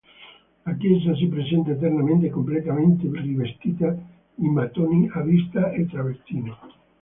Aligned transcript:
La 0.65 0.75
chiesa 0.79 1.13
si 1.15 1.27
presenta 1.27 1.73
esternamente 1.73 2.31
completamente 2.31 3.07
rivestita 3.21 3.85
in 4.37 4.51
mattoni 4.51 5.07
a 5.13 5.21
vista 5.21 5.73
e 5.73 5.85
travertino. 5.85 6.57